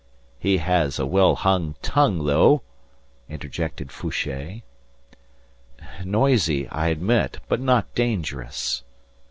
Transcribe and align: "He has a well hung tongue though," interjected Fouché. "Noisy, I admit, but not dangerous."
"He 0.39 0.57
has 0.57 0.97
a 0.97 1.05
well 1.05 1.35
hung 1.35 1.75
tongue 1.83 2.25
though," 2.25 2.63
interjected 3.29 3.89
Fouché. 3.89 4.63
"Noisy, 6.03 6.67
I 6.69 6.87
admit, 6.87 7.39
but 7.47 7.59
not 7.59 7.93
dangerous." 7.93 8.81